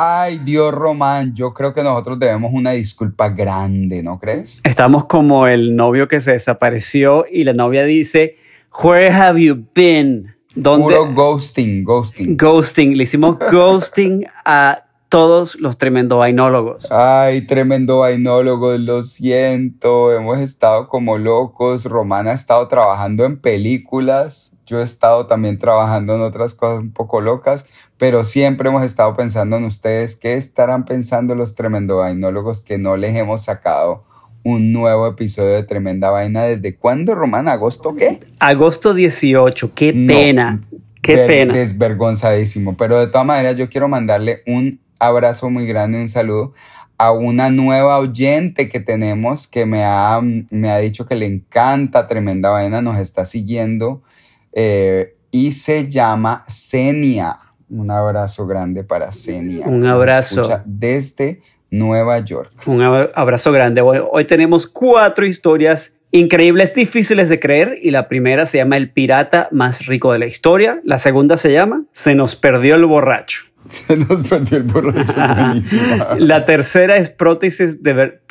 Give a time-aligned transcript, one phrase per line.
[0.00, 4.60] Ay, Dios, Román, yo creo que nosotros debemos una disculpa grande, ¿no crees?
[4.62, 8.36] Estamos como el novio que se desapareció y la novia dice,
[8.80, 10.36] Where have you been?
[10.54, 10.84] ¿Dónde?
[10.84, 12.36] Puro ghosting, ghosting.
[12.36, 16.92] Ghosting, le hicimos ghosting a todos los tremendo vainólogos.
[16.92, 21.86] Ay, tremendo vainólogo, lo siento, hemos estado como locos.
[21.86, 26.92] Román ha estado trabajando en películas, yo he estado también trabajando en otras cosas un
[26.92, 27.66] poco locas,
[27.98, 30.16] pero siempre hemos estado pensando en ustedes.
[30.16, 34.04] ¿Qué estarán pensando los tremendo vainólogos que no les hemos sacado?
[34.44, 36.44] un nuevo episodio de Tremenda Vaina.
[36.44, 37.48] ¿Desde cuándo, Román?
[37.48, 38.20] ¿Agosto qué?
[38.38, 40.62] Agosto 18, qué pena.
[41.02, 41.52] Qué pena.
[41.52, 42.76] Desvergonzadísimo.
[42.76, 46.54] Pero de todas maneras, yo quiero mandarle un abrazo muy grande, un saludo
[46.96, 52.08] a una nueva oyente que tenemos que me ha, me ha dicho que le encanta
[52.08, 54.02] Tremenda Vaina, nos está siguiendo
[54.52, 57.38] eh, y se llama Senia.
[57.70, 59.66] Un abrazo grande para Senia.
[59.66, 60.42] Un abrazo.
[60.64, 62.52] Desde Nueva York.
[62.66, 63.82] Un abrazo grande.
[63.82, 67.78] Hoy tenemos cuatro historias increíbles, difíciles de creer.
[67.82, 70.80] Y la primera se llama El pirata más rico de la historia.
[70.84, 73.42] La segunda se llama Se nos perdió el borracho.
[73.68, 75.14] Se nos perdió el borracho.
[76.18, 78.22] la tercera es prótesis de ver,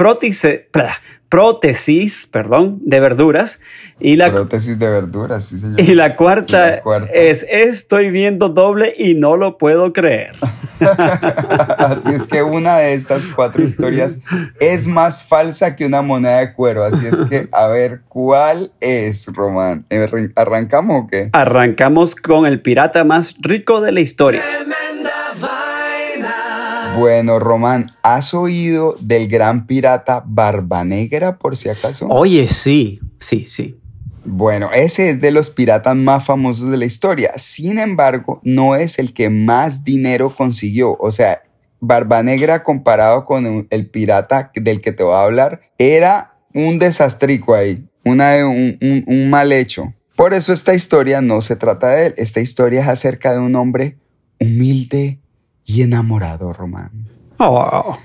[1.30, 3.60] prótesis, perdón, de verduras.
[4.00, 5.80] Y la, prótesis de verduras, sí señor.
[5.80, 10.36] Y la, cuarta es estoy viendo doble y no lo puedo creer.
[11.78, 14.20] así es que una de estas cuatro historias
[14.60, 16.84] es más falsa que una moneda de cuero.
[16.84, 19.86] Así es que, a ver, ¿cuál es, Román?
[20.36, 21.30] ¿Arrancamos o qué?
[21.34, 24.42] Arrancamos con el pirata más rico de la historia.
[26.98, 32.08] Bueno, Román, ¿has oído del gran pirata Barba Negra por si acaso?
[32.08, 33.80] Oye, sí, sí, sí.
[34.26, 37.34] Bueno, ese es de los piratas más famosos de la historia.
[37.38, 40.98] Sin embargo, no es el que más dinero consiguió.
[41.00, 41.44] O sea,
[41.80, 47.54] Barba Negra comparado con el pirata del que te voy a hablar, era un desastrico
[47.54, 49.94] ahí, una, un, un mal hecho.
[50.16, 52.14] Por eso esta historia no se trata de él.
[52.18, 53.98] Esta historia es acerca de un hombre
[54.40, 55.20] humilde
[55.68, 57.08] y enamorado, Román.
[57.38, 58.00] Oh.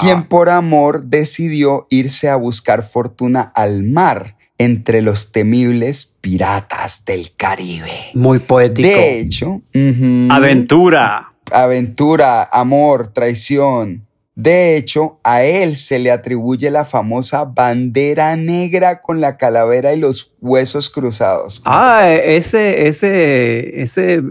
[0.00, 7.36] Quien por amor decidió irse a buscar fortuna al mar entre los temibles piratas del
[7.36, 8.10] Caribe.
[8.14, 8.88] Muy poético.
[8.88, 9.60] De hecho,
[10.30, 11.32] aventura.
[11.52, 14.06] Aventura, amor, traición.
[14.34, 20.00] De hecho, a él se le atribuye la famosa bandera negra con la calavera y
[20.00, 21.62] los huesos cruzados.
[21.64, 24.22] Ah, ese, ese, ese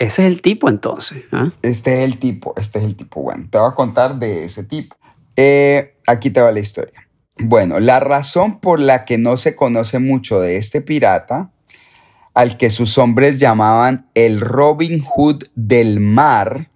[0.00, 1.24] ese es el tipo entonces.
[1.30, 1.52] ¿ah?
[1.60, 3.20] Este es el tipo, este es el tipo.
[3.22, 4.96] Bueno, te voy a contar de ese tipo.
[5.36, 7.06] Eh, aquí te va la historia.
[7.38, 11.50] Bueno, la razón por la que no se conoce mucho de este pirata,
[12.32, 16.70] al que sus hombres llamaban el Robin Hood del mar,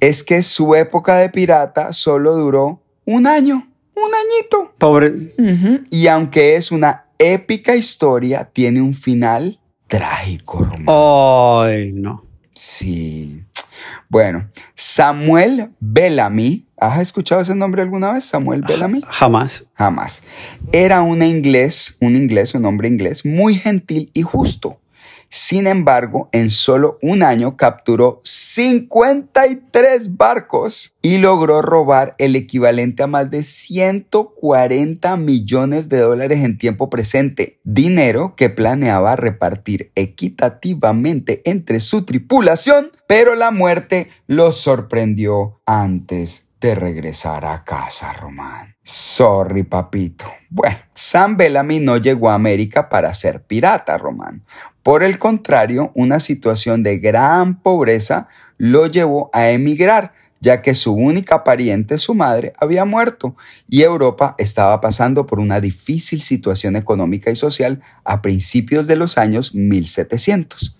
[0.00, 4.74] es que su época de pirata solo duró un año, un añito.
[4.76, 5.34] Pobre.
[5.90, 10.66] Y aunque es una épica historia, tiene un final trágico.
[10.86, 12.24] Ay, no.
[12.54, 13.42] Sí.
[14.08, 18.24] Bueno, Samuel Bellamy, ¿has escuchado ese nombre alguna vez?
[18.24, 19.02] Samuel Bellamy.
[19.08, 19.66] Jamás.
[19.74, 20.22] Jamás.
[20.72, 24.78] Era un inglés, un inglés, un hombre inglés muy gentil y justo.
[25.28, 33.06] Sin embargo, en solo un año capturó 53 barcos y logró robar el equivalente a
[33.06, 41.80] más de 140 millones de dólares en tiempo presente, dinero que planeaba repartir equitativamente entre
[41.80, 48.76] su tripulación, pero la muerte los sorprendió antes de regresar a casa, Román.
[48.82, 50.26] Sorry, papito.
[50.48, 54.44] Bueno, Sam Bellamy no llegó a América para ser pirata, Román.
[54.86, 60.92] Por el contrario, una situación de gran pobreza lo llevó a emigrar, ya que su
[60.94, 63.34] única pariente, su madre, había muerto
[63.68, 69.18] y Europa estaba pasando por una difícil situación económica y social a principios de los
[69.18, 70.76] años 1700.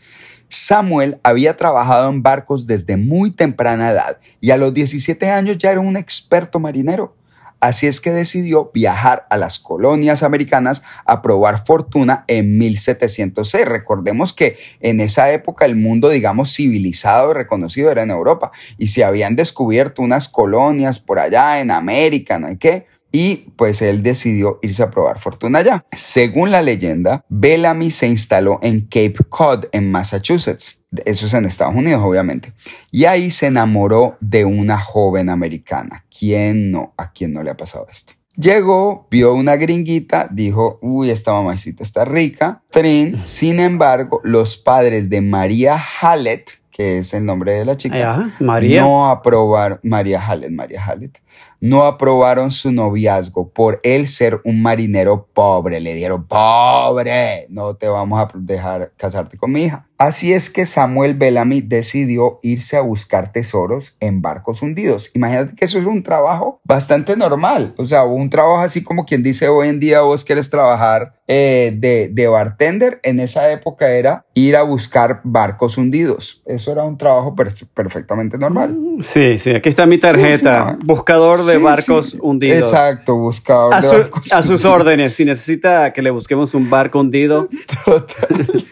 [0.48, 5.72] Samuel había trabajado en barcos desde muy temprana edad y a los 17 años ya
[5.72, 7.15] era un experto marinero.
[7.60, 13.66] Así es que decidió viajar a las colonias americanas a probar fortuna en 1706.
[13.66, 18.88] Recordemos que en esa época el mundo, digamos, civilizado y reconocido era en Europa y
[18.88, 22.86] se habían descubierto unas colonias por allá en América, ¿no hay qué?
[23.16, 25.86] Y pues él decidió irse a probar fortuna allá.
[25.92, 30.82] Según la leyenda, Bellamy se instaló en Cape Cod, en Massachusetts.
[31.06, 32.52] Eso es en Estados Unidos, obviamente.
[32.90, 36.04] Y ahí se enamoró de una joven americana.
[36.16, 36.92] ¿Quién no?
[36.98, 38.12] ¿A quién no le ha pasado esto?
[38.36, 42.62] Llegó, vio una gringuita, dijo, uy, esta mamacita está rica.
[42.70, 48.10] Trin, sin embargo, los padres de María Hallett, que es el nombre de la chica,
[48.10, 48.82] Ajá, María.
[48.82, 51.18] no aprobaron, María Hallett, María Hallett,
[51.60, 55.80] no aprobaron su noviazgo por él ser un marinero pobre.
[55.80, 59.86] Le dieron, pobre, no te vamos a dejar casarte con mi hija.
[59.98, 65.10] Así es que Samuel Bellamy decidió irse a buscar tesoros en barcos hundidos.
[65.14, 67.74] Imagínate que eso es un trabajo bastante normal.
[67.78, 71.72] O sea, un trabajo así como quien dice hoy en día vos quieres trabajar eh,
[71.78, 73.00] de, de bartender.
[73.04, 76.42] En esa época era ir a buscar barcos hundidos.
[76.44, 78.76] Eso era un trabajo per- perfectamente normal.
[79.00, 80.68] Sí, sí, aquí está mi tarjeta.
[80.68, 80.86] Sí, sí.
[80.86, 82.18] Buscador de Sí, barcos sí.
[82.20, 82.70] hundidos.
[82.70, 84.80] Exacto, buscador A, de su- barcos a sus hundidos.
[84.80, 87.48] órdenes, si necesita que le busquemos un barco hundido,
[87.84, 88.64] Total.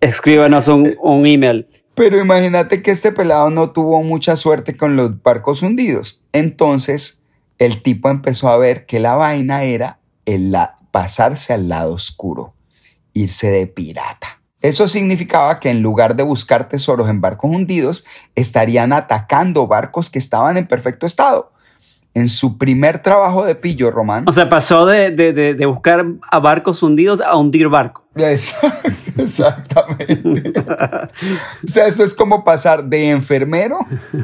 [0.00, 1.66] escríbanos un, un email.
[1.94, 6.22] Pero imagínate que este pelado no tuvo mucha suerte con los barcos hundidos.
[6.32, 7.22] Entonces,
[7.58, 12.54] el tipo empezó a ver que la vaina era el la- pasarse al lado oscuro,
[13.12, 14.40] irse de pirata.
[14.62, 18.04] Eso significaba que en lugar de buscar tesoros en barcos hundidos,
[18.36, 21.51] estarían atacando barcos que estaban en perfecto estado.
[22.14, 24.24] En su primer trabajo de pillo, Román.
[24.28, 28.04] O sea, pasó de, de- de- de buscar a barcos hundidos a hundir barco.
[28.14, 30.52] Exacto, exactamente.
[30.58, 33.78] o sea, eso es como pasar de enfermero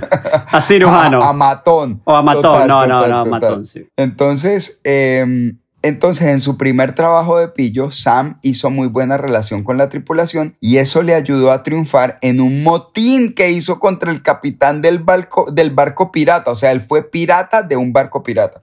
[0.52, 1.22] A cirujano.
[1.22, 2.02] a, a matón.
[2.04, 3.30] O a matón, Total, no, no, no, total.
[3.30, 3.88] matón, sí.
[3.96, 9.78] Entonces, eh, entonces, en su primer trabajo de pillo, Sam hizo muy buena relación con
[9.78, 14.22] la tripulación y eso le ayudó a triunfar en un motín que hizo contra el
[14.22, 16.50] capitán del barco, del barco pirata.
[16.50, 18.62] O sea, él fue pirata de un barco pirata.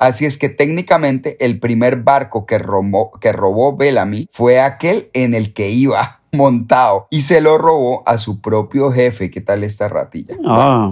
[0.00, 5.34] Así es que técnicamente el primer barco que robó, que robó Bellamy fue aquel en
[5.34, 9.30] el que iba montado y se lo robó a su propio jefe.
[9.30, 10.36] ¿Qué tal esta ratilla?
[10.44, 10.90] Ah,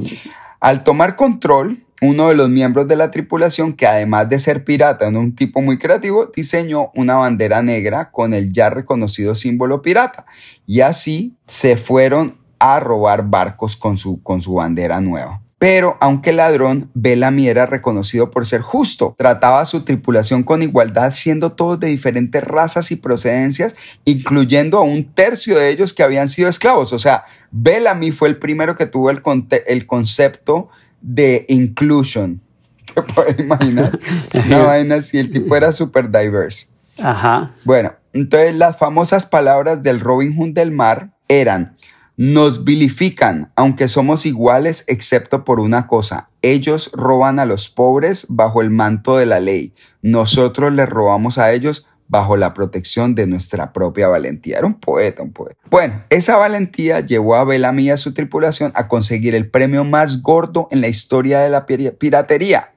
[0.61, 5.09] Al tomar control, uno de los miembros de la tripulación, que además de ser pirata,
[5.09, 10.27] un tipo muy creativo, diseñó una bandera negra con el ya reconocido símbolo pirata.
[10.67, 15.41] Y así se fueron a robar barcos con su, con su bandera nueva.
[15.59, 19.15] Pero aunque ladrón, Bellamy era reconocido por ser justo.
[19.17, 23.75] Trataba a su tripulación con igualdad, siendo todos de diferentes razas y procedencias,
[24.05, 26.93] incluyendo a un tercio de ellos que habían sido esclavos.
[26.93, 29.23] O sea, Bellamy fue el primero que tuvo el,
[29.67, 30.69] el concepto
[31.05, 32.41] de inclusion.
[32.95, 33.99] ¿Te puedes imaginar?
[34.47, 36.69] Una vaina así, el tipo era super diverse.
[36.99, 37.53] ajá.
[37.65, 41.77] Bueno, entonces las famosas palabras del Robin Hood del mar eran,
[42.17, 48.63] nos vilifican, aunque somos iguales excepto por una cosa, ellos roban a los pobres bajo
[48.63, 53.73] el manto de la ley, nosotros les robamos a ellos bajo la protección de nuestra
[53.73, 54.59] propia valentía.
[54.59, 55.59] Era un poeta, un poeta.
[55.71, 60.23] Bueno, esa valentía llevó a Bellamy y a su tripulación a conseguir el premio más
[60.23, 62.71] gordo en la historia de la pir- piratería.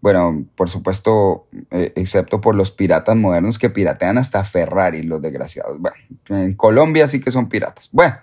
[0.00, 5.80] Bueno, por supuesto, eh, excepto por los piratas modernos que piratean hasta Ferrari, los desgraciados.
[5.80, 5.96] Bueno,
[6.28, 7.88] en Colombia sí que son piratas.
[7.90, 8.14] Bueno,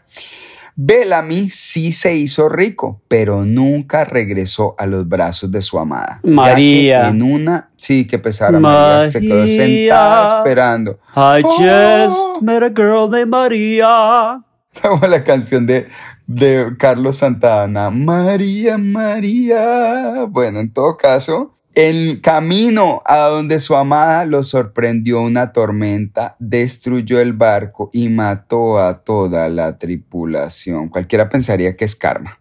[0.77, 6.19] Bellamy sí se hizo rico, pero nunca regresó a los brazos de su amada.
[6.23, 7.07] María.
[7.07, 9.09] en una, sí, que pesara María.
[9.09, 9.55] Se quedó María.
[9.55, 10.99] sentada esperando.
[11.15, 11.57] I Oh.
[11.59, 14.41] just met a girl named María.
[14.81, 15.87] Como la canción de,
[16.27, 17.89] de Carlos Santana.
[17.89, 20.25] María, María.
[20.27, 27.19] Bueno, en todo caso, el camino a donde su amada lo sorprendió una tormenta, destruyó
[27.19, 30.89] el barco y mató a toda la tripulación.
[30.89, 32.39] Cualquiera pensaría que es karma.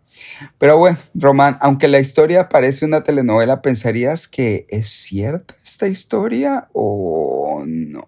[0.58, 6.68] Pero bueno, Román, aunque la historia parece una telenovela, ¿pensarías que es cierta esta historia
[6.72, 8.06] o no?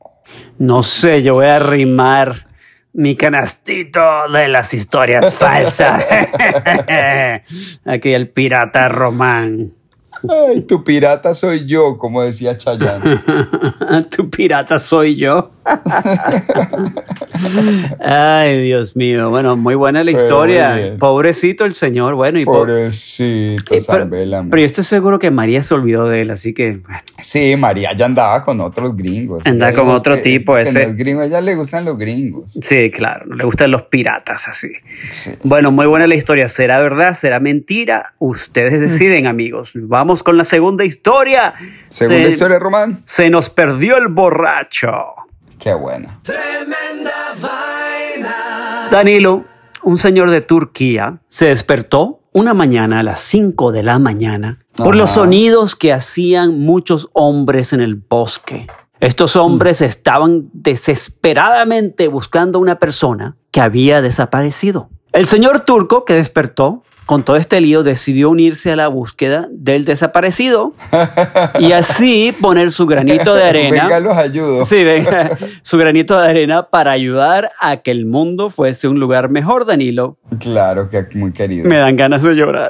[0.58, 2.46] No sé, yo voy a rimar
[2.92, 4.00] mi canastito
[4.32, 6.04] de las historias falsas.
[7.84, 9.75] Aquí el pirata Román.
[10.28, 13.20] Ay, tu pirata soy yo, como decía Chayanne.
[14.16, 15.50] tu pirata soy yo.
[18.00, 19.30] Ay, Dios mío.
[19.30, 20.96] Bueno, muy buena la Pero historia.
[20.98, 22.14] Pobrecito el señor.
[22.14, 24.50] Bueno, y po- Pobrecito, eh, pero, San Bellamy.
[24.50, 27.90] pero yo estoy seguro que María se olvidó de él, así que bueno, Sí, María
[27.96, 29.46] ya andaba con otros gringos.
[29.46, 30.84] Andaba con otro gusta- tipo, ese.
[30.86, 32.52] no es gringo, a ella le gustan los gringos.
[32.62, 34.68] sí, claro, no le gustan los piratas así.
[35.10, 35.32] Sí.
[35.42, 36.48] Bueno, muy buena la historia.
[36.48, 37.14] ¿Será verdad?
[37.14, 38.14] ¿Será mentira?
[38.18, 39.72] Ustedes deciden, amigos.
[39.74, 41.54] Vamos con la segunda historia.
[41.88, 42.98] Segunda se, historia, Román.
[43.04, 44.92] Se nos perdió el borracho.
[45.66, 46.20] Qué buena.
[48.88, 49.44] Danilo,
[49.82, 54.90] un señor de Turquía, se despertó una mañana a las 5 de la mañana por
[54.90, 54.96] Ajá.
[54.96, 58.68] los sonidos que hacían muchos hombres en el bosque.
[59.00, 64.88] Estos hombres estaban desesperadamente buscando a una persona que había desaparecido.
[65.10, 69.84] El señor turco que despertó con todo este lío, decidió unirse a la búsqueda del
[69.84, 70.74] desaparecido
[71.60, 73.84] y así poner su granito de arena.
[73.84, 74.64] venga, los ayudo.
[74.64, 79.30] Sí, venga, su granito de arena para ayudar a que el mundo fuese un lugar
[79.30, 80.18] mejor, Danilo.
[80.40, 81.68] Claro, que muy querido.
[81.68, 82.68] Me dan ganas de llorar.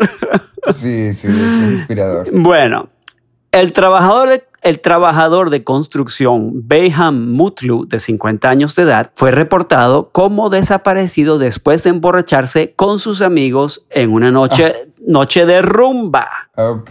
[0.73, 2.29] Sí, sí, es inspirador.
[2.33, 2.91] Bueno,
[3.53, 10.11] el trabajador el trabajador de construcción Beham Mutlu, de 50 años de edad, fue reportado
[10.11, 14.89] como desaparecido después de emborracharse con sus amigos en una noche, ah.
[15.07, 16.29] Noche de rumba.
[16.57, 16.91] Ok.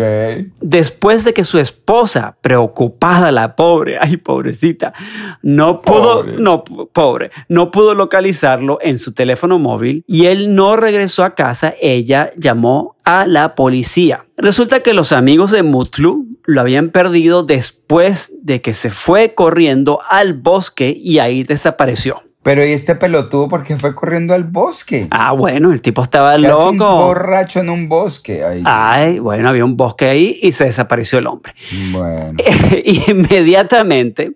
[0.61, 4.93] Después de que su esposa, preocupada, la pobre, ay pobrecita,
[5.41, 11.23] no pudo, no, pobre, no pudo localizarlo en su teléfono móvil y él no regresó
[11.23, 14.25] a casa, ella llamó a la policía.
[14.37, 20.01] Resulta que los amigos de Mutlu lo habían perdido después de que se fue corriendo
[20.09, 22.24] al bosque y ahí desapareció.
[22.45, 25.07] Pero ¿y este pelotudo por qué fue corriendo al bosque?
[25.09, 26.69] Ah, bueno, el tipo estaba loco.
[26.69, 28.43] Un borracho en un bosque.
[28.43, 28.61] Ahí.
[28.63, 31.55] Ay, bueno, había un bosque ahí y se desapareció el hombre.
[31.91, 32.37] Bueno.
[33.07, 34.33] Inmediatamente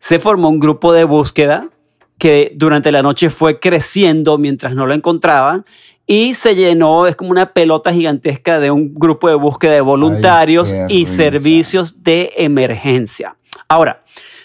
[0.00, 1.68] se formó un grupo de búsqueda
[2.18, 5.64] que durante la noche fue creciendo mientras no lo encontraban
[6.08, 10.74] y se llenó, es como una pelota gigantesca de un grupo de búsqueda de voluntarios
[10.88, 13.36] y servicios de emergencia.
[13.68, 14.02] Ahora,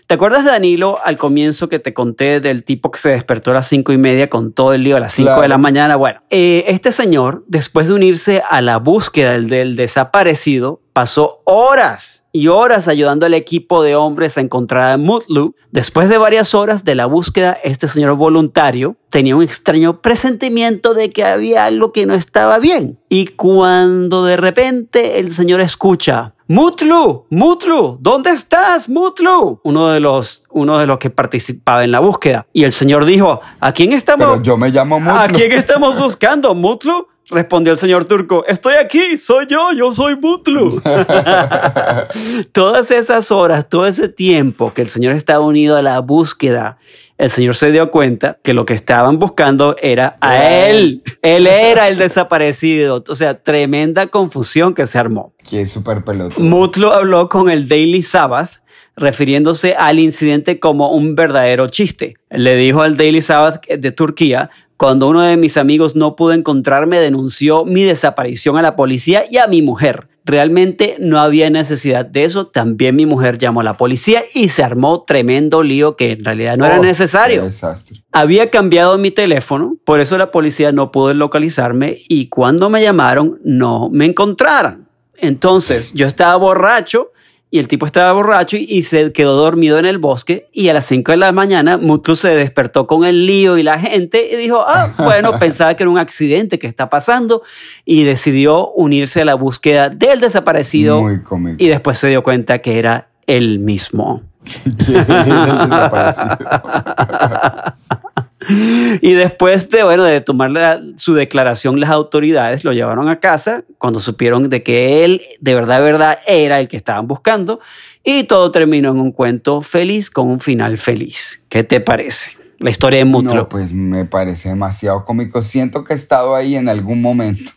[0.09, 3.67] ¿Te acuerdas, Danilo, al comienzo que te conté del tipo que se despertó a las
[3.67, 5.97] cinco y media con todo el lío a las cinco de la mañana?
[5.97, 12.47] Bueno, eh, este señor, después de unirse a la búsqueda del, desaparecido, pasó horas y
[12.47, 15.53] horas ayudando al equipo de hombres a encontrar a Mutlu.
[15.69, 21.11] Después de varias horas de la búsqueda, este señor voluntario tenía un extraño presentimiento de
[21.11, 22.97] que había algo que no estaba bien.
[23.09, 29.61] Y cuando de repente el señor escucha Mutlu, Mutlu, ¿dónde estás, Mutlu?
[29.63, 32.47] Uno de los, uno de los que participaba en la búsqueda.
[32.53, 34.41] Y el señor dijo, ¿a quién estamos?
[34.41, 35.15] yo me llamo Mutlu.
[35.15, 37.07] ¿A quién estamos buscando, Mutlu?
[37.29, 40.81] Respondió el señor turco, estoy aquí, soy yo, yo soy Mutlu.
[42.51, 46.77] Todas esas horas, todo ese tiempo que el señor estaba unido a la búsqueda
[47.19, 51.03] el señor se dio cuenta que lo que estaban buscando era a él.
[51.21, 53.03] Él era el desaparecido.
[53.09, 55.33] O sea, tremenda confusión que se armó.
[55.49, 56.41] Qué súper pelotudo.
[56.41, 58.61] Mutlu habló con el Daily Sabbath
[58.95, 62.15] refiriéndose al incidente como un verdadero chiste.
[62.29, 67.01] Le dijo al Daily Sabbath de Turquía, cuando uno de mis amigos no pudo encontrarme,
[67.01, 70.07] denunció mi desaparición a la policía y a mi mujer.
[70.23, 72.45] Realmente no había necesidad de eso.
[72.45, 76.55] También mi mujer llamó a la policía y se armó tremendo lío que en realidad
[76.55, 77.43] no era oh, necesario.
[77.43, 78.05] Desastre.
[78.13, 83.41] Había cambiado mi teléfono, por eso la policía no pudo localizarme y cuando me llamaron
[83.43, 84.87] no me encontraron.
[85.17, 87.11] Entonces yo estaba borracho
[87.51, 90.85] y el tipo estaba borracho y, se quedó dormido en el bosque y a las
[90.85, 94.63] 5 de la mañana Mutlu se despertó con el lío y la gente y dijo,
[94.67, 97.41] ah, bueno, pensaba que era un accidente que está pasando
[97.85, 101.21] y decidió unirse a la búsqueda del desaparecido Muy
[101.57, 104.21] y después se dio cuenta que era él mismo.
[109.01, 113.99] Y después de, bueno, de tomar su declaración, las autoridades lo llevaron a casa cuando
[113.99, 117.59] supieron de que él de verdad, verdad era el que estaban buscando
[118.03, 121.43] y todo terminó en un cuento feliz con un final feliz.
[121.49, 122.31] ¿Qué te parece?
[122.59, 123.33] La historia de Mutlu.
[123.33, 125.41] No, pues me parece demasiado cómico.
[125.41, 127.51] Siento que he estado ahí en algún momento.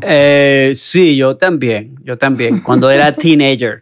[0.00, 1.96] Eh, sí, yo también.
[2.02, 2.60] Yo también.
[2.60, 3.80] Cuando era teenager.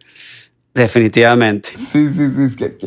[0.73, 1.69] Definitivamente.
[1.75, 2.43] Sí, sí, sí.
[2.43, 2.77] Es que,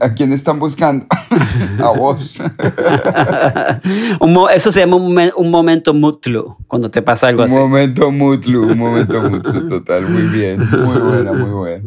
[0.00, 1.06] ¿a, quién están buscando?
[1.78, 2.40] a vos.
[4.54, 7.54] Eso se llama un, momento mutlu, cuando te pasa algo así.
[7.54, 10.08] Un momento mutlu, un momento mutlu, total.
[10.08, 10.68] Muy bien.
[10.68, 11.84] Muy buena, muy buena.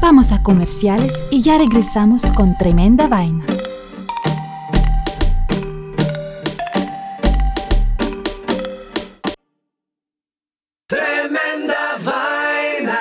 [0.00, 3.44] Vamos a comerciales y ya regresamos con tremenda vaina.
[10.86, 11.74] Tremenda
[12.04, 12.98] vaina.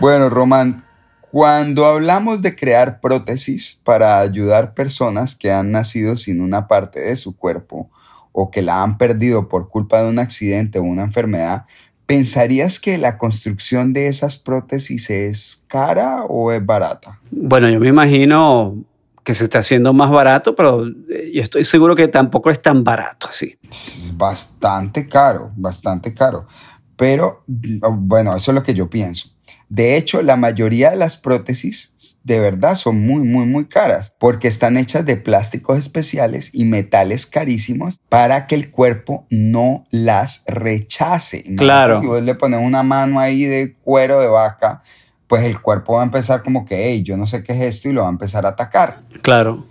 [0.00, 0.85] Bueno, Román,
[1.30, 7.16] cuando hablamos de crear prótesis para ayudar personas que han nacido sin una parte de
[7.16, 7.90] su cuerpo
[8.32, 11.64] o que la han perdido por culpa de un accidente o una enfermedad,
[12.06, 17.18] ¿pensarías que la construcción de esas prótesis es cara o es barata?
[17.30, 18.76] Bueno, yo me imagino
[19.24, 22.84] que se está haciendo más barato, pero eh, yo estoy seguro que tampoco es tan
[22.84, 23.58] barato así.
[23.68, 26.46] Es bastante caro, bastante caro.
[26.94, 29.35] Pero bueno, eso es lo que yo pienso.
[29.68, 34.48] De hecho, la mayoría de las prótesis de verdad son muy, muy, muy caras porque
[34.48, 41.44] están hechas de plásticos especiales y metales carísimos para que el cuerpo no las rechace.
[41.56, 42.00] Claro.
[42.00, 44.82] Si vos le pones una mano ahí de cuero de vaca,
[45.26, 47.88] pues el cuerpo va a empezar como que, hey, yo no sé qué es esto
[47.88, 49.00] y lo va a empezar a atacar.
[49.22, 49.66] Claro.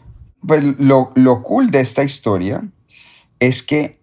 [0.46, 2.64] Pues lo, lo cool de esta historia
[3.40, 4.00] es que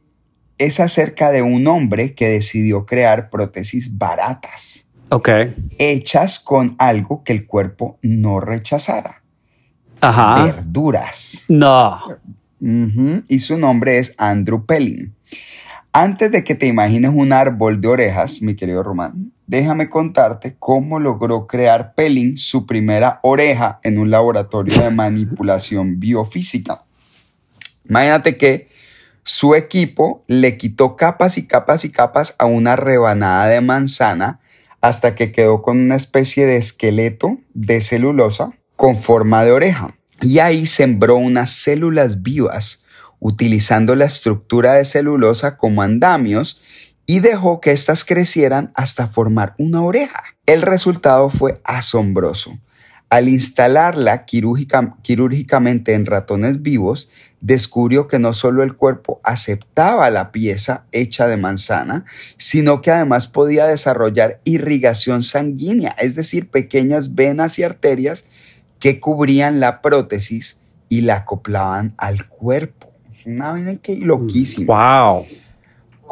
[0.59, 4.87] es acerca de un hombre que decidió crear prótesis baratas.
[5.13, 5.29] Ok.
[5.79, 9.23] Hechas con algo que el cuerpo no rechazara.
[10.01, 10.47] Ajá.
[10.47, 11.45] Verduras.
[11.49, 12.01] No.
[13.29, 15.15] Y su nombre es Andrew Pelling.
[15.93, 20.99] Antes de que te imagines un árbol de orejas, mi querido Román, déjame contarte cómo
[20.99, 26.85] logró crear Pelling su primera oreja en un laboratorio de manipulación biofísica.
[27.87, 28.69] Imagínate que
[29.25, 34.41] su equipo le quitó capas y capas y capas a una rebanada de manzana
[34.83, 39.97] hasta que quedó con una especie de esqueleto de celulosa con forma de oreja.
[40.21, 42.85] Y ahí sembró unas células vivas
[43.19, 46.61] utilizando la estructura de celulosa como andamios
[47.07, 50.23] y dejó que éstas crecieran hasta formar una oreja.
[50.47, 52.59] El resultado fue asombroso.
[53.13, 57.11] Al instalarla quirúrgicamente en ratones vivos,
[57.43, 62.07] descubrió que no solo el cuerpo aceptaba la pieza hecha de manzana,
[62.39, 68.25] sino que además podía desarrollar irrigación sanguínea, es decir, pequeñas venas y arterias
[68.79, 72.93] que cubrían la prótesis y la acoplaban al cuerpo.
[73.13, 75.05] Es una vaina que loquísima.
[75.05, 75.27] ¡Wow!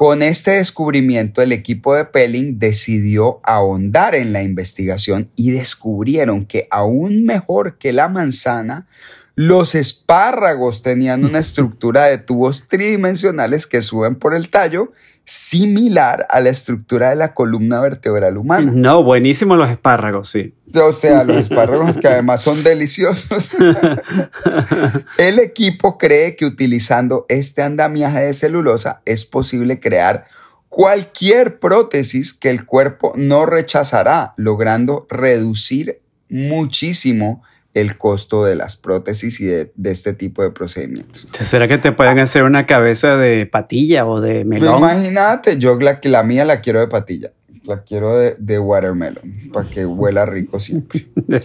[0.00, 6.66] Con este descubrimiento, el equipo de Pelling decidió ahondar en la investigación y descubrieron que
[6.70, 8.86] aún mejor que la manzana,
[9.34, 14.90] los espárragos tenían una estructura de tubos tridimensionales que suben por el tallo
[15.30, 18.72] similar a la estructura de la columna vertebral humana.
[18.74, 20.56] No, buenísimos los espárragos, sí.
[20.74, 23.52] O sea, los espárragos que además son deliciosos.
[25.18, 30.26] el equipo cree que utilizando este andamiaje de celulosa es posible crear
[30.68, 39.40] cualquier prótesis que el cuerpo no rechazará, logrando reducir muchísimo el costo de las prótesis
[39.40, 41.28] y de, este tipo de procedimientos.
[41.32, 44.78] ¿Será que te pueden hacer una cabeza de patilla o de melón?
[44.78, 47.30] Imagínate, yo la, la mía la quiero de patilla,
[47.64, 51.08] la quiero de, de watermelon, para que huela rico siempre.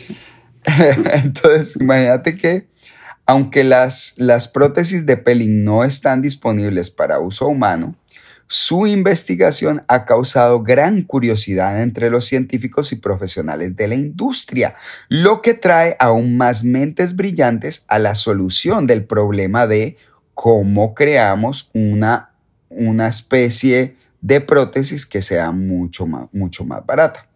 [1.13, 2.67] Entonces, imagínate que
[3.27, 7.95] aunque las, las prótesis de peling no están disponibles para uso humano,
[8.47, 14.75] su investigación ha causado gran curiosidad entre los científicos y profesionales de la industria,
[15.09, 19.97] lo que trae aún más mentes brillantes a la solución del problema de
[20.33, 22.31] cómo creamos una,
[22.69, 27.27] una especie de prótesis que sea mucho más, mucho más barata.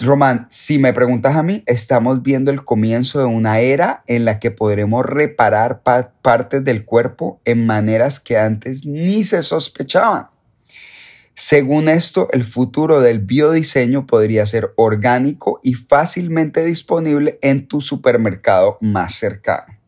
[0.00, 4.38] Román, si me preguntas a mí, estamos viendo el comienzo de una era en la
[4.38, 10.30] que podremos reparar partes del cuerpo en maneras que antes ni se sospechaban.
[11.34, 18.78] Según esto, el futuro del biodiseño podría ser orgánico y fácilmente disponible en tu supermercado
[18.80, 19.78] más cercano.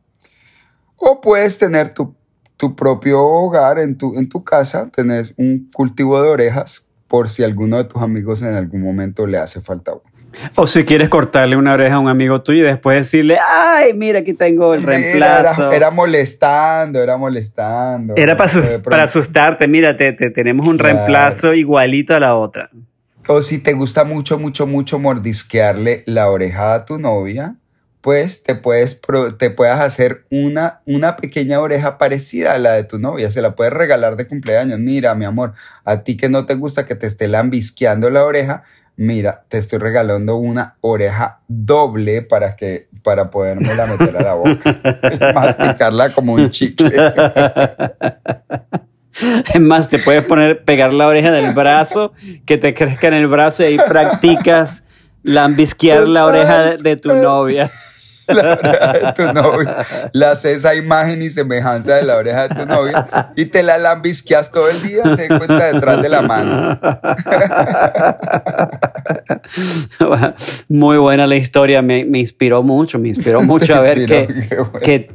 [0.96, 2.14] O puedes tener tu,
[2.77, 7.77] propio hogar en tu, en tu casa, tener un cultivo de orejas por si alguno
[7.77, 10.01] de tus amigos en algún momento le hace falta uno.
[10.55, 14.20] O si quieres cortarle una oreja a un amigo tuyo y después decirle, ay, mira,
[14.20, 15.70] aquí tengo el reemplazo.
[15.70, 18.14] Era, molestando, era molestando.
[18.16, 22.70] Era para, asustarte, mira, te, tenemos un reemplazo igualito a la otra.
[23.29, 27.57] O si te gusta mucho, mucho, mucho mordisquearle la oreja a tu novia,
[28.03, 29.01] pues te puedes,
[29.38, 33.31] te puedas hacer una, una pequeña oreja parecida a la de tu novia.
[33.31, 34.81] Se la puedes regalar de cumpleaños.
[34.81, 38.65] Mira, mi amor, a ti que no te gusta que te esté lambisqueando la oreja,
[38.97, 44.81] mira, te estoy regalando una oreja doble para que para la meter a la boca
[45.11, 46.93] y masticarla como un chicle.
[49.55, 52.15] Es más, te puedes poner, pegar la oreja del brazo,
[52.47, 54.85] que te crezca en el brazo y ahí practicas
[55.23, 57.71] lambisquear la oreja de tu novia
[58.27, 59.87] la oreja de tu novia.
[60.13, 63.79] Le haces esa imagen y semejanza de la oreja de tu novia y te la
[63.79, 66.79] lambisqueas todo el día, se cuenta detrás de la mano.
[70.69, 74.07] Muy buena la historia, me, inspiró mucho, me inspiró mucho a ver
[74.83, 75.11] que,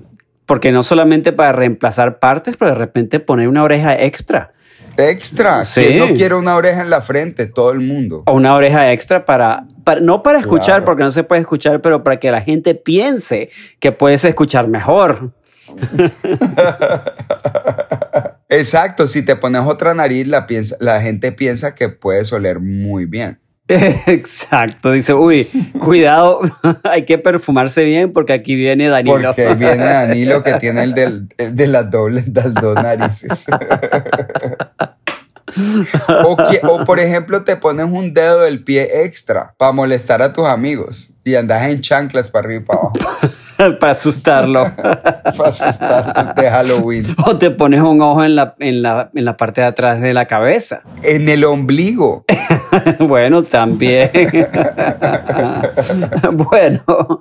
[0.46, 4.52] porque no solamente para reemplazar partes, pero de repente poner una oreja extra.
[4.98, 5.64] Extra.
[5.64, 5.96] Sí.
[5.98, 7.46] no quiere una oreja en la frente?
[7.46, 8.24] Todo el mundo.
[8.26, 9.66] O una oreja extra para,
[10.02, 13.92] no para escuchar, porque no se puede escuchar, pero para que la gente piense que
[13.92, 15.34] puedes escuchar mejor.
[18.50, 23.06] Exacto, si te pones otra nariz, la, piensa, la gente piensa que puedes oler muy
[23.06, 23.40] bien.
[24.08, 25.46] Exacto, dice, uy,
[25.80, 26.40] cuidado,
[26.84, 29.34] hay que perfumarse bien porque aquí viene Danilo.
[29.34, 33.48] Porque viene Danilo que tiene el, del, de las dobles, las dos narices.
[36.64, 41.12] o, por ejemplo te pones un dedo del pie extra para molestar a tus amigos
[41.28, 42.94] Y andas en chanclas para arriba y para abajo.
[43.82, 44.64] para asustarlo.
[44.78, 47.16] para asustarlo de Halloween.
[47.26, 50.14] o te pones un ojo en la, en, la, en la parte de atrás de
[50.14, 50.84] la cabeza.
[51.04, 52.24] En el ombligo.
[53.00, 54.10] bueno, también.
[56.32, 57.20] bueno,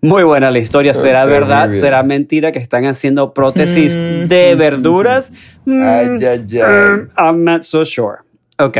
[0.00, 0.92] muy buena la historia.
[0.92, 1.70] ¿Será verdad?
[1.70, 5.32] ¿Será mentira que están haciendo prótesis de verduras?
[5.68, 6.62] Ay, ay, ay.
[6.62, 8.18] Mm, I'm not so sure.
[8.58, 8.78] Ok.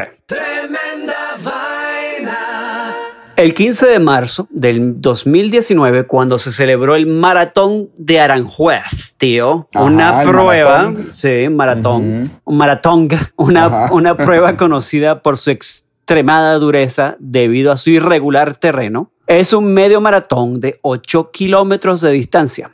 [3.37, 9.85] El 15 de marzo del 2019, cuando se celebró el maratón de Aranjuez, tío, Ajá,
[9.85, 11.07] una prueba, maratón.
[11.11, 18.55] sí, maratón, maratón, una, una prueba conocida por su extremada dureza debido a su irregular
[18.55, 22.71] terreno, es un medio maratón de 8 kilómetros de distancia.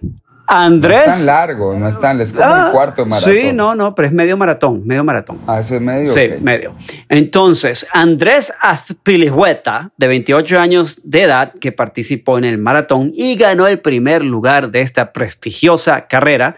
[0.51, 0.99] No Andrés.
[1.07, 3.33] es tan largo, no es tan, es como Ah, un cuarto maratón.
[3.33, 5.39] Sí, no, no, pero es medio maratón, medio maratón.
[5.47, 6.13] Ah, eso es medio.
[6.13, 6.75] Sí, medio.
[7.09, 13.67] Entonces, Andrés Azpilicueta, de 28 años de edad, que participó en el maratón y ganó
[13.67, 16.57] el primer lugar de esta prestigiosa carrera,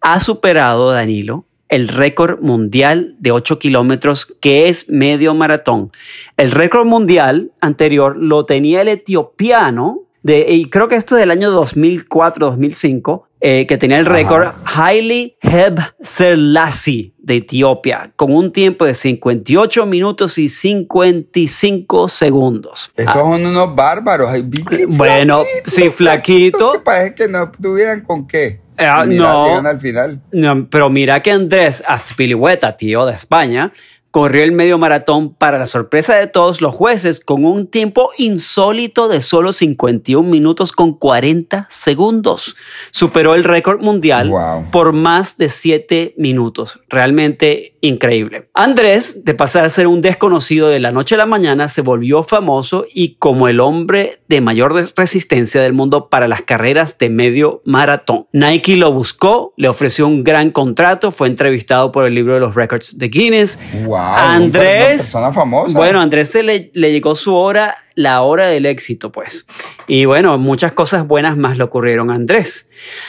[0.00, 5.92] ha superado, Danilo, el récord mundial de 8 kilómetros, que es medio maratón.
[6.36, 11.30] El récord mundial anterior lo tenía el etiopiano, de, y creo que esto es del
[11.30, 18.84] año 2004-2005, eh, que tenía el récord Haile Heb Selassie de Etiopía, con un tiempo
[18.84, 22.90] de 58 minutos y 55 segundos.
[22.96, 24.30] Esos son unos bárbaros.
[24.44, 26.72] vi- Bueno, sí, flaquito.
[26.72, 28.60] Que parece que no tuvieran con qué.
[28.76, 29.68] Ah, Y mira, no.
[29.68, 30.20] al final.
[30.32, 33.70] No, pero mira que Andrés Azpilicueta, tío de España,
[34.10, 39.08] corrió el medio maratón para la sorpresa de todos los jueces con un tiempo insólito
[39.08, 42.56] de solo 51 minutos con 40 segundos.
[42.90, 44.70] Superó el récord mundial Wow.
[44.70, 46.80] por más de 7 minutos.
[46.88, 48.48] Realmente increíble.
[48.54, 52.22] Andrés, de pasar a ser un desconocido de la noche a la mañana, se volvió
[52.22, 57.62] famoso y como el hombre de mayor resistencia del mundo para las carreras de medio
[57.64, 58.26] maratón.
[58.32, 62.54] Nike lo buscó, le ofreció un gran contrato, fue entrevistado por el libro de los
[62.54, 63.58] Records de Guinness.
[63.84, 63.99] Wow.
[64.34, 65.78] Andrés, Una persona famosa.
[65.78, 69.46] bueno, Andrés se le, le llegó su hora, la hora del éxito, pues.
[69.86, 72.68] Y bueno, muchas cosas buenas más le ocurrieron a Andrés.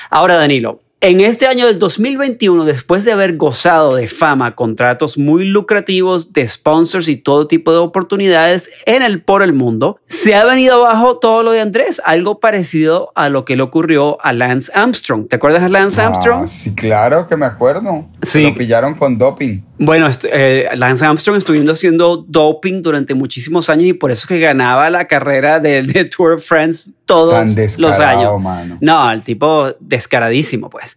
[0.10, 5.46] Ahora, Danilo, en este año del 2021, después de haber gozado de fama, contratos muy
[5.46, 10.46] lucrativos de sponsors y todo tipo de oportunidades en el por el mundo, se ha
[10.46, 14.72] venido abajo todo lo de Andrés, algo parecido a lo que le ocurrió a Lance
[14.76, 15.28] Armstrong.
[15.28, 16.48] ¿Te acuerdas de Lance Ah, Armstrong?
[16.48, 18.06] sí, claro que me acuerdo.
[18.22, 18.44] Sí.
[18.44, 19.62] Lo pillaron con doping.
[19.80, 24.40] Bueno, eh, Lance Armstrong estuvo haciendo doping durante muchísimos años y por eso es que
[24.40, 28.40] ganaba la carrera de, de Tour de France todos Tan los años.
[28.40, 28.78] mano.
[28.80, 30.91] No, el tipo descaradísimo, pues.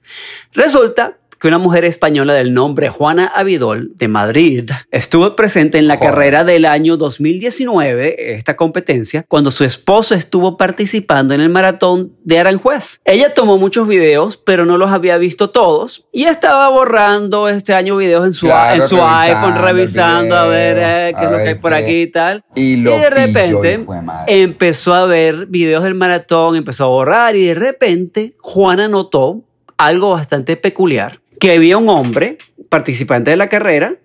[0.53, 5.97] Resulta que una mujer española del nombre Juana Avidol de Madrid estuvo presente en la
[5.97, 6.11] Joder.
[6.11, 12.39] carrera del año 2019, esta competencia, cuando su esposo estuvo participando en el maratón de
[12.39, 13.01] Aranjuez.
[13.05, 17.97] Ella tomó muchos videos, pero no los había visto todos y estaba borrando este año
[17.97, 21.31] videos en su, Claro, en su revisando iPhone, revisando a ver eh, qué a es
[21.31, 21.77] lo que hay por qué.
[21.77, 22.43] aquí y tal.
[22.55, 23.87] Y lo y de repente
[24.29, 29.45] empezó a ver videos del maratón, empezó a borrar y de repente Juana notó
[29.77, 33.97] algo bastante peculiar, que había un hombre participante de la carrera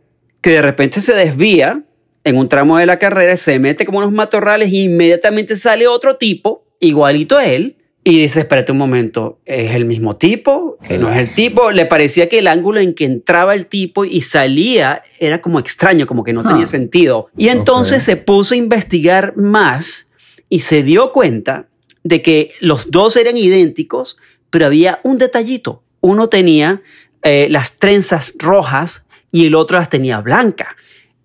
[0.41, 1.83] que de repente se desvía
[2.23, 6.15] en un tramo de la carrera, se mete como unos matorrales y inmediatamente sale otro
[6.15, 10.77] tipo igualito a él y dice, espérate un momento, ¿es el mismo tipo?
[10.87, 11.71] ¿Que no es el tipo?
[11.71, 16.07] Le parecía que el ángulo en que entraba el tipo y salía era como extraño,
[16.07, 16.67] como que no tenía Ah.
[16.67, 17.27] sentido.
[17.37, 20.11] Y entonces se puso a investigar más
[20.47, 21.67] y se dio cuenta
[22.03, 24.17] de que los dos eran idénticos,
[24.49, 25.83] pero había un detallito.
[26.01, 26.81] Uno tenía
[27.23, 30.69] eh, las trenzas rojas y el otro las tenía blancas.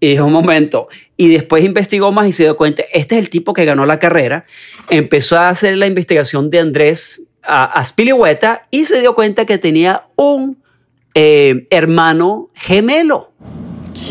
[0.01, 3.31] Y dijo un momento, y después investigó más y se dio cuenta, este es el
[3.31, 4.45] tipo que ganó la carrera.
[4.91, 10.03] Empezó a hacer la investigación de Andrés a, Aspilicueta y se dio cuenta que tenía
[10.17, 10.63] un
[11.15, 13.33] eh, hermano gemelo.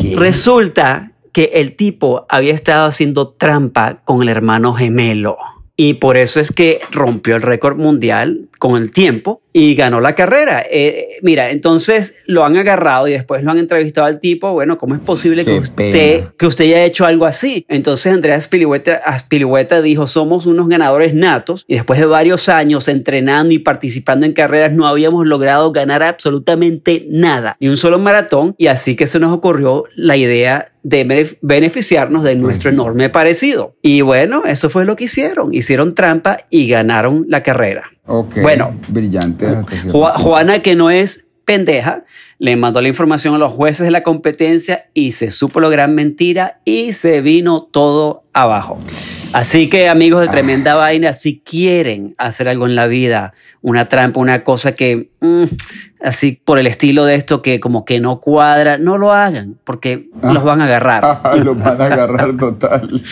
[0.00, 0.16] ¿Qué?
[0.16, 5.36] Resulta que el tipo había estado haciendo trampa con el hermano gemelo.
[5.76, 10.14] Y por eso es que rompió el récord mundial con el tiempo y ganó la
[10.14, 10.62] carrera.
[10.70, 14.54] Eh, mira, entonces lo han agarrado y después lo han entrevistado al tipo.
[14.54, 17.66] Bueno, ¿cómo es posible que usted, que usted haya hecho algo así?
[17.68, 23.52] Entonces Andrea Spilicueta, Spilicueta dijo, somos unos ganadores natos y después de varios años entrenando
[23.52, 28.68] y participando en carreras no habíamos logrado ganar absolutamente nada, ni un solo maratón y
[28.68, 33.76] así que se nos ocurrió la idea de benef- beneficiarnos de nuestro enorme parecido.
[33.82, 35.52] Y bueno, eso fue lo que hicieron.
[35.52, 37.90] Hicieron trampa y ganaron la carrera.
[38.06, 38.38] Ok.
[38.42, 38.74] Bueno.
[38.88, 39.46] Brillante.
[39.46, 40.12] Ju- punto.
[40.18, 42.04] Juana, que no es pendeja,
[42.38, 45.94] le mandó la información a los jueces de la competencia y se supo la gran
[45.94, 48.78] mentira y se vino todo abajo.
[49.32, 54.20] Así que amigos de Tremenda Vaina, si quieren hacer algo en la vida, una trampa,
[54.20, 55.44] una cosa que, mm,
[56.04, 60.10] así por el estilo de esto que como que no cuadra, no lo hagan porque
[60.22, 61.38] los van a agarrar.
[61.44, 63.02] los van a agarrar total.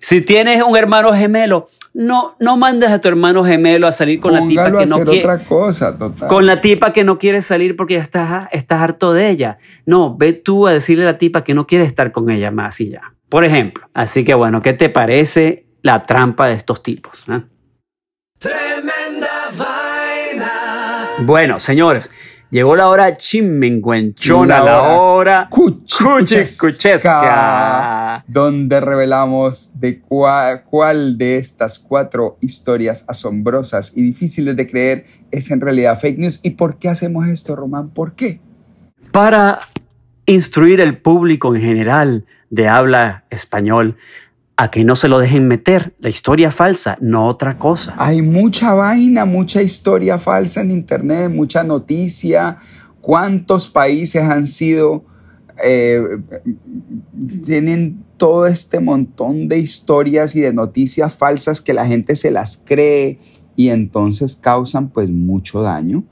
[0.00, 4.32] si tienes un hermano gemelo, no, no mandes a tu hermano gemelo a salir con
[4.32, 5.20] la tipa que no quiere.
[5.20, 6.28] otra cosa, total.
[6.28, 9.58] Con la tipa que no quiere salir porque ya estás, estás harto de ella.
[9.84, 12.80] No, ve tú a decirle a la tipa que no quiere estar con ella más
[12.80, 13.14] y ya.
[13.28, 13.88] Por ejemplo.
[13.92, 17.26] Así que bueno, ¿qué te parece la trampa de estos tipos?
[17.28, 17.42] Eh?
[18.38, 20.52] Tremenda vaina.
[21.20, 22.10] Bueno, señores.
[22.50, 26.64] Llegó la hora chimenguenchona, la, hora cuchesca,
[28.26, 35.50] donde revelamos de cuál, cuál de estas cuatro historias asombrosas y difíciles de creer es
[35.50, 36.40] en realidad fake news.
[36.42, 37.90] ¿Y por qué hacemos esto, Román?
[37.90, 38.40] ¿Por qué?
[39.12, 39.60] Para
[40.24, 43.98] instruir al público en general de habla español
[44.60, 47.94] a que no se lo dejen meter, la historia falsa, no otra cosa.
[47.96, 52.58] Hay mucha vaina, mucha historia falsa en Internet, mucha noticia.
[53.00, 55.04] ¿Cuántos países han sido,
[55.62, 56.02] eh,
[57.46, 62.60] tienen todo este montón de historias y de noticias falsas que la gente se las
[62.66, 63.20] cree
[63.54, 66.02] y entonces causan pues mucho daño?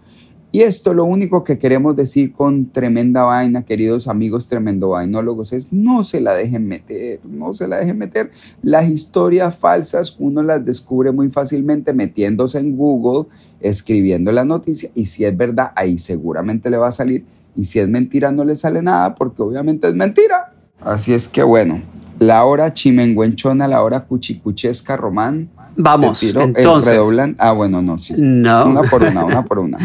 [0.57, 5.71] Y esto lo único que queremos decir con tremenda vaina, queridos amigos tremendo vainólogos, es
[5.71, 8.31] no se la dejen meter, no se la dejen meter.
[8.63, 13.29] Las historias falsas uno las descubre muy fácilmente metiéndose en Google,
[13.61, 17.27] escribiendo la noticia y si es verdad, ahí seguramente le va a salir.
[17.55, 20.55] Y si es mentira, no le sale nada porque obviamente es mentira.
[20.81, 21.83] Así es que bueno,
[22.19, 26.99] la hora chimenguenchona, la hora cuchicuchesca román Vamos, entonces.
[27.39, 28.15] Ah, bueno, no, sí.
[28.17, 28.67] No.
[28.67, 29.79] Una por una, una por una.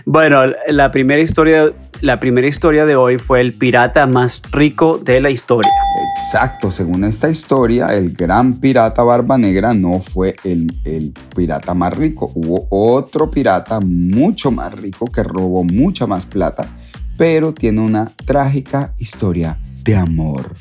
[0.04, 5.20] bueno, la primera, historia, la primera historia de hoy fue el pirata más rico de
[5.20, 5.70] la historia.
[6.16, 11.96] Exacto, según esta historia, el gran pirata Barba Negra no fue el, el pirata más
[11.96, 12.30] rico.
[12.34, 16.66] Hubo otro pirata mucho más rico que robó mucha más plata,
[17.16, 20.52] pero tiene una trágica historia de amor.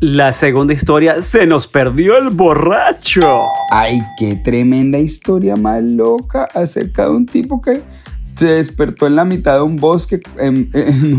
[0.00, 3.44] La segunda historia, se nos perdió el borracho.
[3.70, 7.82] Ay, qué tremenda historia más loca acerca de un tipo que
[8.34, 10.70] se despertó en la mitad de un bosque en,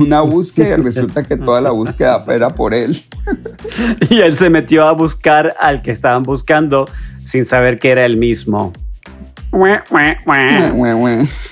[0.02, 3.00] una búsqueda y resulta que toda la búsqueda era por él.
[4.10, 6.90] Y él se metió a buscar al que estaban buscando
[7.24, 8.74] sin saber que era el mismo.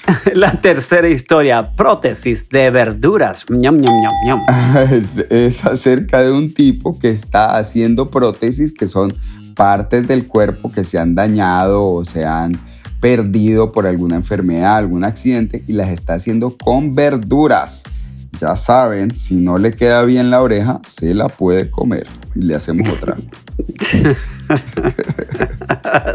[0.34, 3.46] La tercera historia, prótesis de verduras.
[5.30, 9.14] Es, acerca de un tipo que está haciendo prótesis que son
[9.54, 12.58] partes del cuerpo que se han dañado o se han
[13.02, 17.84] perdido por alguna enfermedad, algún accidente y las está haciendo con verduras.
[18.40, 22.08] Ya saben, si no le queda bien la oreja, se la puede comer.
[22.36, 23.16] Y le hacemos otra.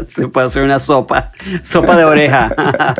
[0.07, 1.27] se puede hacer una sopa.
[1.61, 2.51] Sopa de oreja.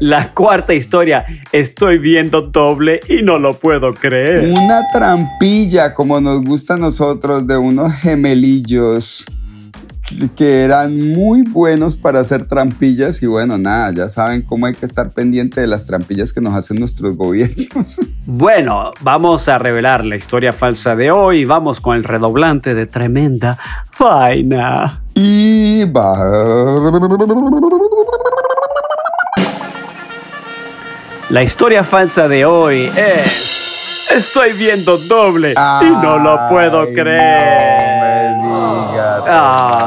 [0.00, 1.26] la cuarta historia.
[1.52, 4.50] Estoy viendo doble y no lo puedo creer.
[4.50, 9.26] Una trampilla, como nos gusta a nosotros, de unos gemelillos
[10.36, 14.86] que eran muy buenos para hacer trampillas y bueno, nada, ya saben cómo hay que
[14.86, 18.00] estar pendiente de las trampillas que nos hacen nuestros gobiernos.
[18.28, 23.56] Bueno, vamos a revelar la historia falsa de hoy, vamos con el redoblante de tremenda
[23.98, 25.02] vaina.
[25.14, 26.16] Y va...
[31.30, 33.56] La historia falsa de hoy es...
[34.10, 38.36] Estoy viendo doble y no lo puedo creer.
[38.36, 39.22] No me digas.
[39.26, 39.85] Ah.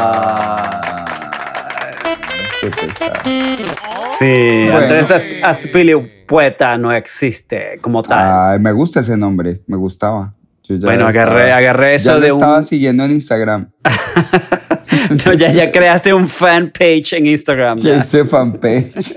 [4.18, 5.12] Sí, Andrés
[5.44, 8.60] Azpilicueta no existe como tal.
[8.60, 10.34] Me gusta ese nombre, me gustaba.
[10.82, 13.72] bueno, agarré, agarré eso ya de estaba siguiendo en Instagram.
[15.26, 17.80] no, ya, ya creaste un fanpage en Instagram.
[17.80, 18.96] Ya ese fanpage.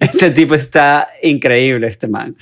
[0.00, 2.36] este tipo está increíble, este man.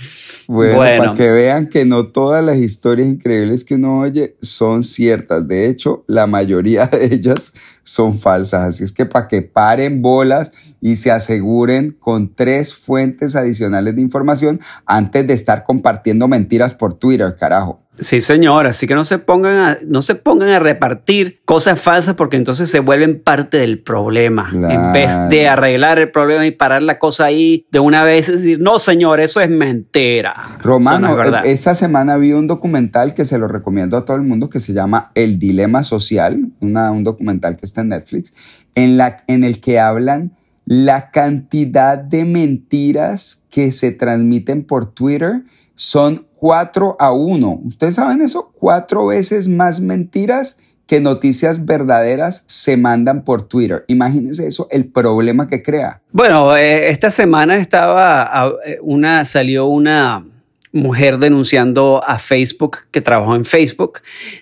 [0.48, 5.46] Bueno, para que vean que no todas las historias increíbles que uno oye son ciertas.
[5.46, 7.52] De hecho, la mayoría de ellas
[7.82, 8.64] son falsas.
[8.64, 14.00] Así es que para que paren bolas y se aseguren con tres fuentes adicionales de
[14.00, 17.82] información antes de estar compartiendo mentiras por Twitter, carajo.
[18.00, 18.66] Sí, señor.
[18.66, 22.70] Así que no se pongan a, no se pongan a repartir cosas falsas porque entonces
[22.70, 24.50] se vuelven parte del problema.
[24.52, 28.32] En vez de arreglar el problema y parar la cosa ahí de una vez y
[28.32, 30.58] decir, no, señor, eso es mentira.
[30.62, 34.60] Romano, esta semana vi un documental que se lo recomiendo a todo el mundo que
[34.60, 38.32] se llama El Dilema Social, un documental que está en Netflix,
[38.74, 40.32] en, la, en el que hablan
[40.70, 45.42] la cantidad de mentiras que se transmiten por Twitter
[45.74, 47.60] son 4 a 1.
[47.66, 48.50] ¿Ustedes saben eso?
[48.58, 53.84] Cuatro veces más mentiras que noticias verdaderas se mandan por Twitter.
[53.88, 56.00] Imagínense eso, el problema que crea.
[56.12, 60.24] Bueno, eh, esta semana estaba eh, una, salió una
[60.72, 64.00] mujer denunciando a Facebook que trabajó en Facebook,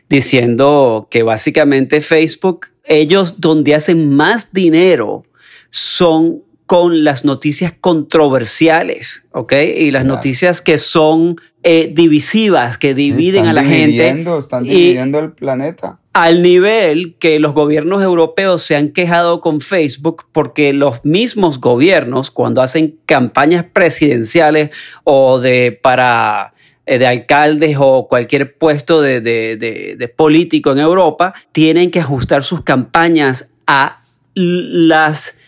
[0.09, 5.25] diciendo que básicamente Facebook, ellos donde hacen más dinero
[5.71, 9.54] son con las noticias controversiales, ¿ok?
[9.74, 14.07] Y las noticias que son eh, divisivas, que dividen a la gente.
[14.37, 15.98] Están dividiendo el planeta.
[16.12, 22.31] Al nivel que los gobiernos europeos se han quejado con Facebook porque los mismos gobiernos,
[22.31, 24.68] cuando hacen campañas presidenciales
[25.04, 26.52] o de para
[26.85, 32.61] eh, de alcaldes o cualquier puesto de, de político en Europa, tienen que ajustar sus
[32.61, 34.00] campañas a
[34.35, 35.38] las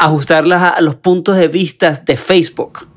[0.00, 2.88] ajustarlas a los puntos de vista de Facebook.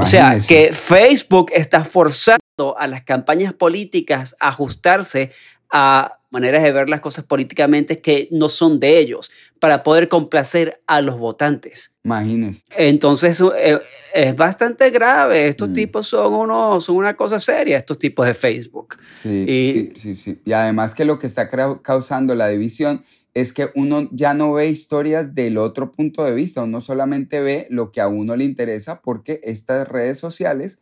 [0.00, 5.30] O sea, que Facebook está forzando a las campañas políticas a ajustarse
[5.70, 10.82] a maneras de ver las cosas políticamente que no son de ellos, para poder complacer
[10.86, 11.94] a los votantes.
[12.04, 12.64] Imagínese.
[12.76, 13.80] Entonces eh,
[14.12, 15.48] es bastante grave.
[15.48, 15.72] Estos mm.
[15.72, 18.96] tipos son, uno, son una cosa seria, estos tipos de Facebook.
[19.22, 20.40] Sí, sí, sí, sí.
[20.44, 21.48] Y además que lo que está
[21.82, 23.04] causando la división
[23.36, 27.66] es que uno ya no ve historias del otro punto de vista, uno solamente ve
[27.68, 30.78] lo que a uno le interesa porque estas redes sociales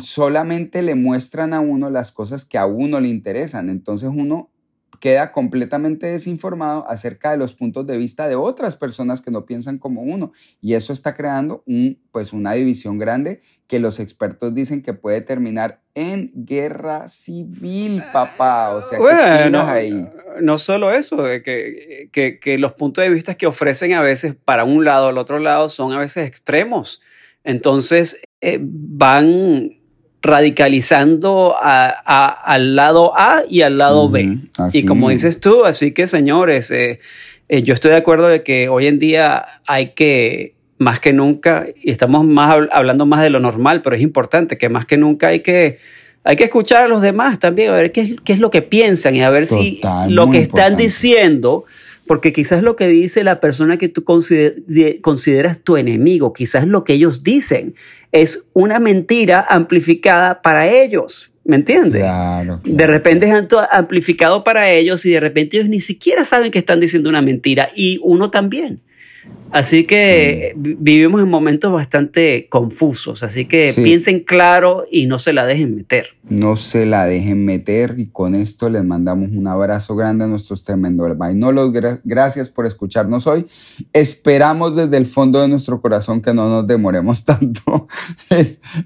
[0.00, 3.68] solamente le muestran a uno las cosas que a uno le interesan.
[3.68, 4.48] Entonces uno
[5.04, 9.76] queda completamente desinformado acerca de los puntos de vista de otras personas que no piensan
[9.76, 10.32] como uno.
[10.62, 15.20] Y eso está creando un, pues una división grande que los expertos dicen que puede
[15.20, 18.74] terminar en guerra civil, papá.
[18.74, 20.08] O sea, bueno, ahí?
[20.40, 24.64] no solo eso, que, que, que, los puntos de vista que ofrecen a veces para
[24.64, 27.02] un lado o al otro lado son a veces extremos.
[27.44, 29.83] Entonces eh, van
[30.24, 34.38] radicalizando al lado A y al lado B.
[34.72, 37.00] Y como dices tú, así que señores, eh,
[37.48, 41.66] eh, yo estoy de acuerdo de que hoy en día hay que, más que nunca,
[41.80, 45.28] y estamos más hablando más de lo normal, pero es importante que más que nunca
[45.28, 45.78] hay que,
[46.24, 49.14] hay que escuchar a los demás también, a ver qué, qué es lo que piensan
[49.14, 51.66] y a ver si lo que están diciendo
[52.06, 56.94] porque quizás lo que dice la persona que tú consideras tu enemigo, quizás lo que
[56.94, 57.74] ellos dicen
[58.14, 61.32] es una mentira amplificada para ellos.
[61.44, 62.00] ¿Me entiendes?
[62.00, 66.60] Claro, De repente es amplificado para ellos y de repente ellos ni siquiera saben que
[66.60, 68.80] están diciendo una mentira y uno también.
[69.54, 75.46] Así que vivimos en momentos bastante confusos, así que piensen claro y no se la
[75.46, 76.08] dejen meter.
[76.28, 80.64] No se la dejen meter y con esto les mandamos un abrazo grande a nuestros
[80.64, 81.72] tremendos vainolos.
[82.02, 83.46] Gracias por escucharnos hoy.
[83.92, 87.86] Esperamos desde el fondo de nuestro corazón que no nos demoremos tanto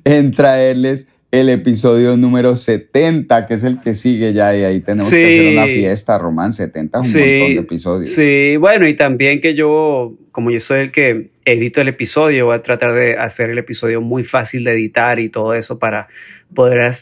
[0.04, 5.10] en traerles el episodio número 70, que es el que sigue ya, y ahí tenemos
[5.10, 8.08] que hacer una fiesta, Román, 70 es un montón de episodios.
[8.08, 12.54] Sí, bueno, y también que yo, como yo soy el que edito el episodio, voy
[12.54, 16.06] a tratar de hacer el episodio muy fácil de editar y todo eso para
[16.54, 16.92] poder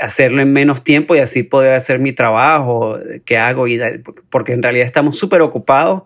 [0.00, 3.80] hacerlo en menos tiempo y así poder hacer mi trabajo que hago, y,
[4.30, 6.04] porque en realidad estamos súper ocupados,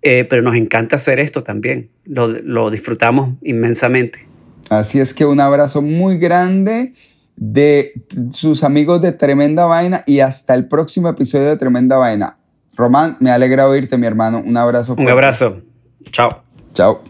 [0.00, 4.28] eh, pero nos encanta hacer esto también, lo, lo disfrutamos inmensamente.
[4.70, 6.92] Así es que un abrazo muy grande
[7.34, 7.94] de
[8.30, 12.36] sus amigos de Tremenda Vaina y hasta el próximo episodio de Tremenda Vaina.
[12.76, 14.40] Román, me alegra oírte, mi hermano.
[14.46, 14.94] Un abrazo.
[14.96, 15.62] Un abrazo.
[16.12, 16.42] Chao.
[16.74, 17.02] Chao.